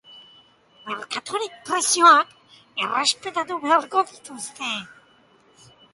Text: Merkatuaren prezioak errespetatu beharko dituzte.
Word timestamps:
Merkatuaren 0.87 1.51
prezioak 1.67 2.33
errespetatu 2.87 3.59
beharko 3.67 4.03
dituzte. 4.15 4.71